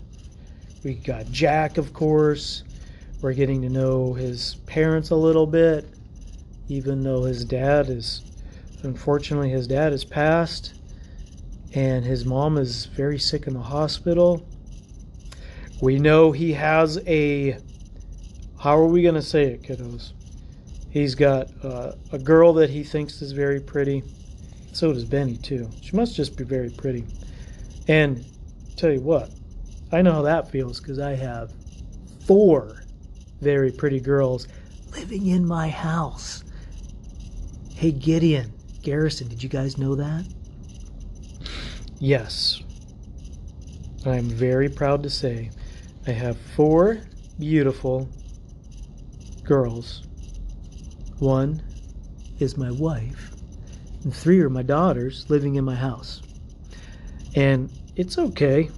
[0.86, 2.62] we got Jack, of course.
[3.20, 5.84] We're getting to know his parents a little bit,
[6.68, 8.22] even though his dad is,
[8.84, 10.74] unfortunately, his dad has passed,
[11.74, 14.46] and his mom is very sick in the hospital.
[15.82, 17.58] We know he has a.
[18.60, 20.12] How are we going to say it, kiddos?
[20.90, 24.04] He's got uh, a girl that he thinks is very pretty.
[24.72, 25.68] So does Benny, too.
[25.82, 27.04] She must just be very pretty.
[27.88, 28.24] And
[28.76, 29.30] tell you what,
[29.96, 31.54] I know how that feels because I have
[32.26, 32.82] four
[33.40, 34.46] very pretty girls
[34.92, 36.44] living in my house.
[37.74, 40.26] Hey, Gideon, Garrison, did you guys know that?
[41.98, 42.62] Yes.
[44.04, 45.50] I'm very proud to say
[46.06, 47.00] I have four
[47.38, 48.06] beautiful
[49.44, 50.02] girls.
[51.20, 51.62] One
[52.38, 53.30] is my wife,
[54.04, 56.20] and three are my daughters living in my house.
[57.34, 58.68] And it's okay,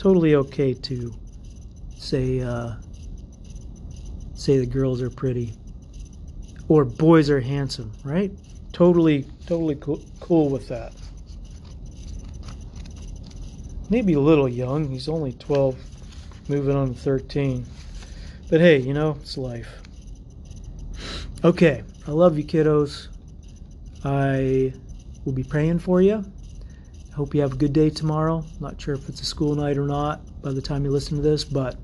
[0.00, 1.14] totally okay to
[1.94, 2.72] say, uh,
[4.32, 5.52] say the girls are pretty
[6.68, 8.32] or boys are handsome, right?
[8.72, 10.94] Totally, totally cool, cool with that.
[13.90, 14.88] Maybe a little young.
[14.88, 15.76] He's only 12,
[16.48, 17.66] moving on to 13.
[18.48, 19.82] But hey, you know, it's life.
[21.44, 23.08] Okay, I love you, kiddos.
[24.02, 24.72] I
[25.26, 26.24] will be praying for you.
[27.14, 28.44] Hope you have a good day tomorrow.
[28.60, 31.22] Not sure if it's a school night or not by the time you listen to
[31.22, 31.76] this, but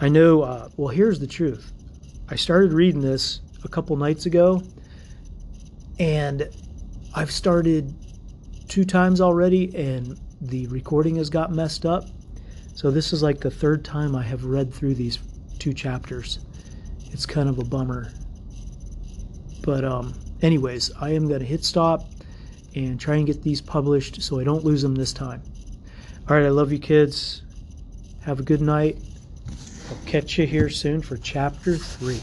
[0.00, 1.72] I know, uh, well, here's the truth.
[2.28, 4.62] I started reading this a couple nights ago,
[5.98, 6.48] and
[7.14, 7.94] I've started
[8.68, 12.04] two times already, and the recording has got messed up.
[12.74, 15.18] So this is like the third time I have read through these
[15.58, 16.38] two chapters.
[17.10, 18.12] It's kind of a bummer.
[19.62, 22.08] But um, anyways, I am going to hit stop
[22.74, 25.42] and try and get these published so I don't lose them this time.
[26.28, 27.42] All right, I love you kids.
[28.22, 28.98] Have a good night.
[29.90, 32.20] I'll catch you here soon for chapter 3.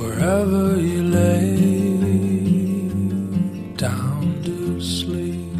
[0.00, 1.56] Wherever you lay
[3.76, 5.54] down to sleep.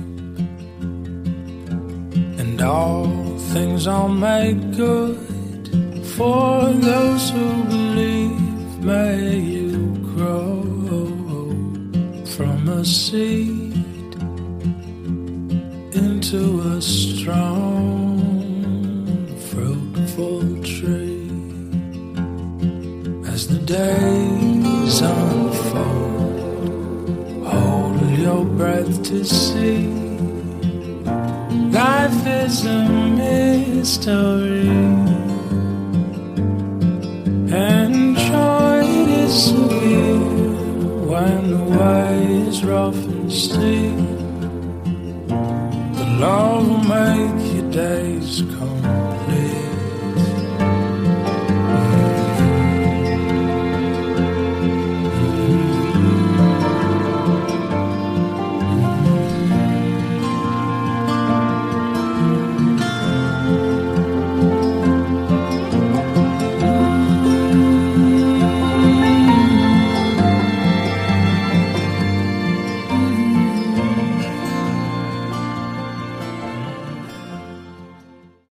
[2.41, 3.07] And all
[3.55, 5.19] things are made good
[6.17, 6.51] for
[6.91, 8.41] those who believe.
[8.85, 9.79] May you
[10.15, 10.65] grow
[12.37, 14.15] from a seed
[16.03, 16.41] into
[16.75, 17.74] a strong,
[23.65, 26.37] days unfold,
[27.47, 29.89] hold your breath to see.
[31.71, 34.69] Life is a mystery,
[37.53, 40.29] and joy disappears
[41.09, 43.84] when the way is rough and steep.